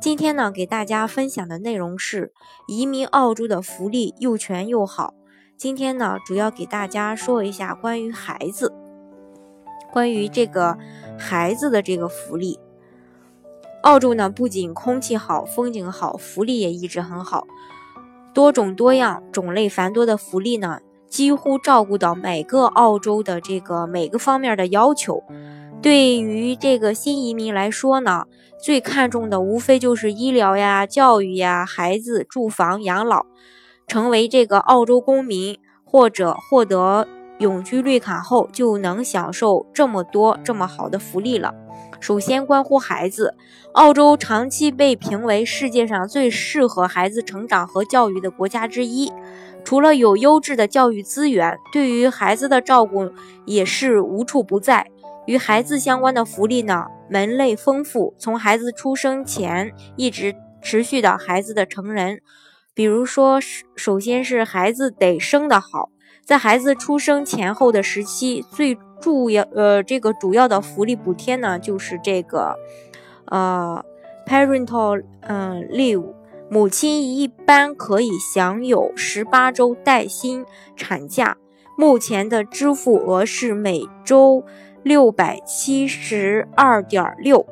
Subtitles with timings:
[0.00, 2.32] 今天呢，给大家分享的内容是
[2.66, 5.12] 移民澳洲的福利又全又好。
[5.58, 8.72] 今天呢，主要给大家说一下关于孩子，
[9.92, 10.78] 关于这个
[11.18, 12.58] 孩子的这个福利。
[13.82, 17.46] 澳洲呢，不仅空气好、风景好，福利也一直很好，
[18.32, 25.22] 多种多样、种类繁多的福利呢，几乎照顾到每个澳洲的这个每个方面的要求。
[25.82, 28.26] 对于这个新移民来说呢，
[28.62, 33.24] 最看重的无非就是医疗呀、教育呀、孩子、住房、养老。
[33.86, 41.52] 成为这个澳洲公民或者获得永居绿卡后，就能享受这么多这么好的福利了。
[41.98, 43.34] 首先关乎孩子，
[43.72, 49.10] 澳洲长期被评为世界上最适合孩子成长和教育的国家之一。
[49.64, 53.10] 除了有优质的教育资源，对于孩子的照顾
[53.44, 54.86] 也是无处不在。
[55.26, 62.20] 与孩子相关的福利呢，门类丰富，从孩子出生前一直持续到孩子的成人。
[62.74, 63.38] 比如说，
[63.76, 65.90] 首先是孩子得生得好，
[66.24, 72.56] 在孩子出生前后的时期，最主要呃这个主要的福利补贴呢，就是这个
[73.26, 73.84] 呃
[74.26, 76.14] parental 嗯 leave，
[76.48, 81.36] 母亲一般可以享有十八周带薪产假，
[81.80, 84.44] 目前的支付额是每周。
[84.82, 87.44] 六百七十二点六，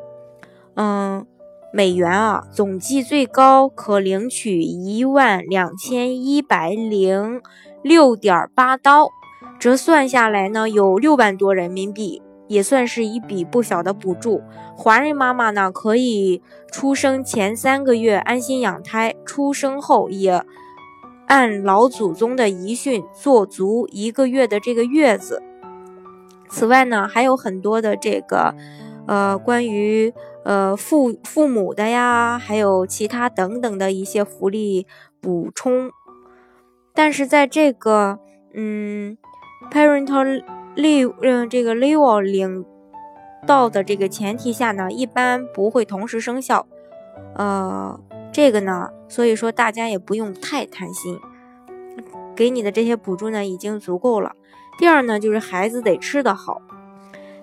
[0.77, 1.27] 嗯，
[1.75, 7.43] 美元啊，总计最高可领取一万两千一百零
[7.83, 9.11] 六点八刀，
[9.59, 14.41] 折算下来呢，有六万多人民币，也算是一笔不小的补助。
[14.75, 16.41] 华人妈妈呢，可以
[16.73, 20.43] 出生前三个月安心养胎，出生后也
[21.29, 25.43] 按老祖宗的遗训做足一个月的这个月子。
[26.49, 28.55] 此外呢，还有很多的这个，
[29.07, 30.13] 呃，关于
[30.45, 34.87] 呃父父母的呀，还有其他等等的一些福利
[35.21, 35.91] 补充。
[36.95, 38.19] 但是在这个
[38.55, 39.19] 嗯
[39.71, 40.43] ，parental
[40.75, 42.65] leave，嗯，这个 leave 领
[43.47, 46.67] 到的这个前提下呢，一般不会同时生效。
[47.35, 48.01] 呃，
[48.39, 51.19] 这个呢，所以说大家也不用太贪心，
[52.37, 54.37] 给你的这些补助呢，已经足够了。
[54.79, 56.63] 第二呢，就是孩子得吃得好。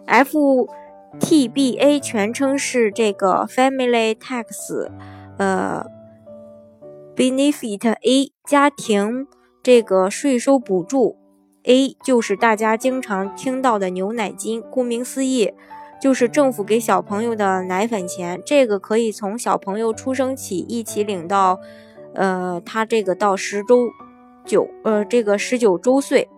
[0.07, 4.89] FTBA 全称是这个 Family Tax，
[5.38, 5.85] 呃
[7.13, 9.27] ，Benefit A 家庭
[9.62, 11.17] 这个税收补助
[11.63, 15.53] A 就是大家经常听到的牛奶金，顾名思义，
[16.01, 18.41] 就是政府给小朋友的奶粉钱。
[18.45, 21.59] 这个可以从小朋友出生起一起领到，
[22.13, 23.89] 呃，他这个到十周
[24.45, 26.29] 九，呃，这个十九周岁。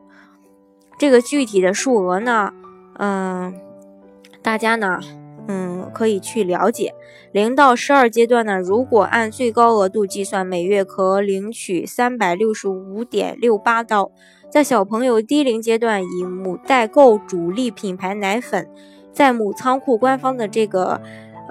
[0.99, 2.51] 这个具体的数额呢，
[2.97, 3.53] 嗯，
[4.41, 4.99] 大家呢，
[5.47, 6.95] 嗯，可以去了解。
[7.31, 14.11] 零到十二阶段呢，如果按最高额度计算，每月可领取三百六十五点六八刀。
[14.49, 18.67] 在小朋友低龄阶段，以母代购主力品牌奶粉，
[19.17, 21.01] 在母仓库官方的这个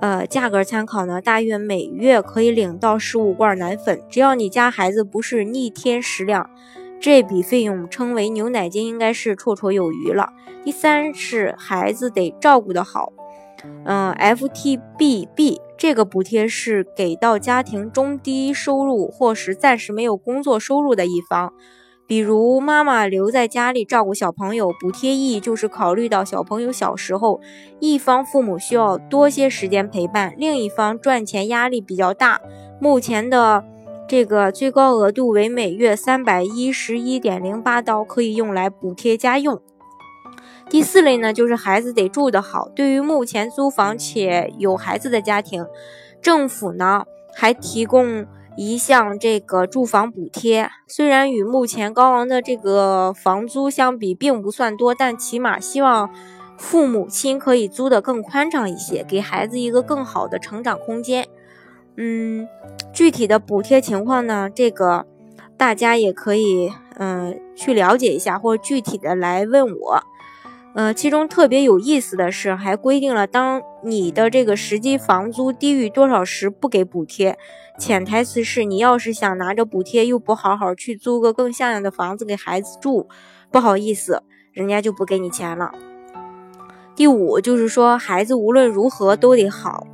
[0.01, 4.01] 呃价格参考呢，大约每月可以领到十五罐奶粉。
[4.09, 6.49] 只要你家孩子不是逆天食量。
[7.01, 10.33] 这笔费用称为牛奶金，应该是绰绰有余了。
[10.65, 13.13] 第三是孩子得照顾得好，
[13.85, 21.53] 嗯，FTBB 这个补贴是给到家庭中低收入或是暂时没有工作收入的一方，
[22.07, 27.41] 比如妈妈留在家里照顾小朋友，补贴意义就是考虑到小朋友小时候，
[27.81, 32.41] 一方父母需要多些时间陪伴，另一方赚钱压力比较大，
[32.81, 33.65] 目前的。
[34.09, 39.61] 这个最高额度为每月三百一十一点零八刀，可以用来补贴家用。
[40.71, 42.69] 第四类呢，就是孩子得住得好。
[42.69, 45.67] 对于目前租房且有孩子的家庭，
[46.23, 47.03] 政府呢
[47.35, 48.25] 还提供
[48.57, 50.71] 一项这个住房补贴。
[50.87, 56.11] 虽然与目前高昂的这个房租相比并不算多，但起码希望
[56.57, 61.29] 父母亲可以租得更宽敞一些，给孩子一个更好的成长空间。
[61.97, 62.49] 嗯，
[62.93, 64.51] 具体的补贴情况呢？
[64.55, 65.07] 这个
[65.57, 70.03] 大家也可以嗯去了解一下，或者具体的来问我。
[70.77, 77.39] 呃，其中特别有意思的是，还规定了当你的这个实际房租低于多少时不给补贴。
[77.79, 83.09] 潜台词是你要是想拿着补贴又不好好去租个更像样的房子给孩子住，
[83.51, 85.73] 不好意思，人家就不给你钱了。
[86.95, 89.87] 第五就是说，孩子无论如何都得好。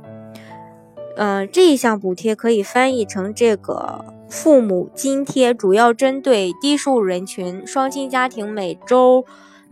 [1.15, 9.23] 嗯，这一项补贴可以翻译成这个父母津贴，主要针对低收入人群，双亲家庭每周。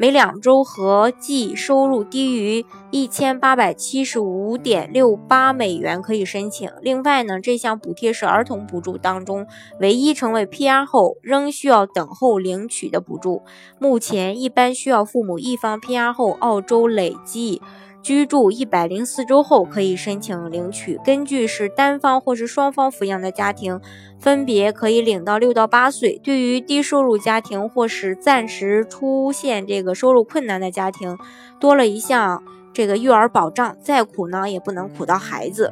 [0.02, 6.68] 每两周合计收入低于一千八百七十五点六八美元可以申请。
[6.82, 9.46] 另外呢，这项补贴是儿童补助当中
[9.80, 13.44] 唯一成为 PR 后仍需要等候领取的补助。
[13.78, 17.62] 目前一般需要父母一方 PR 后澳洲累计。
[18.02, 21.00] 居住一百零四周后可以申请领取。
[21.06, 23.80] 根据是单方或是双方抚养的家庭，
[24.20, 26.20] 分别可以领到六到八岁。
[26.24, 31.18] 对于低收入家庭或是暂时出现这个收入困难的家庭，
[31.60, 32.44] 多了一项
[32.74, 35.72] 这个育儿保障，再苦呢也不能苦到孩子。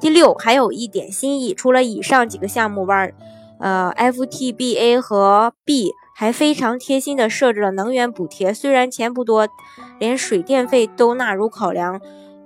[0.00, 3.12] 第六，还有一点心意，除了以上几个项目外，
[3.58, 5.92] 呃，FTBA 和 B。
[6.18, 9.46] 还非常贴心的设置了能源补贴，虽然钱不多，
[9.98, 12.00] 连水电费都纳入考量，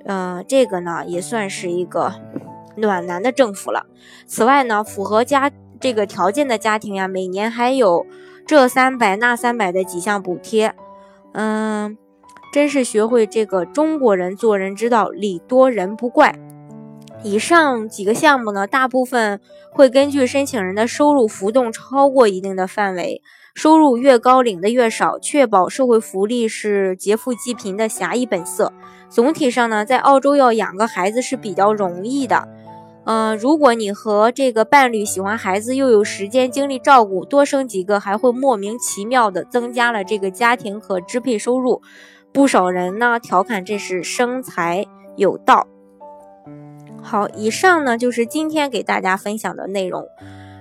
[0.06, 2.12] 嗯，这个呢也算是一个
[2.74, 3.86] 暖男的政府了。
[4.26, 8.04] 此外呢，符合家这个条件的家庭呀，每年还有
[8.44, 10.74] 这三百那三百的几项补贴，
[11.30, 11.96] 嗯，
[12.52, 16.34] 真是学会这个中国人做人之道，礼多人不怪。
[17.22, 19.40] 以上几个项目呢，大部分
[19.70, 23.20] 会根据申请人的收入浮动超过一定的范围。
[23.54, 28.72] 收入越高，领的越少，确保社会福利是劫富济贫的狭义本色。
[29.08, 32.48] 总体上呢，在澳洲要养个孩子是比较容易的。
[33.04, 41.82] 嗯，如果你和这个伴侣喜欢孩子，又有时间精力照顾，多生几个还会莫名其妙的增加了这个家庭可支配收入。
[42.32, 45.66] 不少人呢调侃这是生财有道。
[47.02, 50.06] 好，以上呢就是今天给大家分享的内容。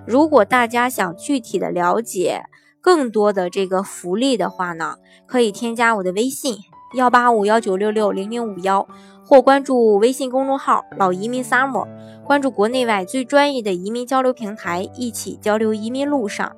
[0.08, 2.44] 如果大家想具体的了解，
[2.82, 4.96] 更多的这个福利的话呢，
[5.28, 6.58] 可以添加我的微信
[6.96, 8.88] 幺八五幺九六六零零五幺，
[9.24, 11.88] 或关注微信公众号“老移民 summer”，
[12.26, 16.56] 关注国内外最专业的移民交流平台，一起交流移民路上，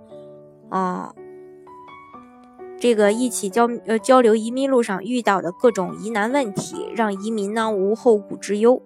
[0.70, 1.14] 嗯，
[2.80, 8.82] 这个一起交呃交流移民路上遇到的各种疑难问题，让移民呢无后顾之忧。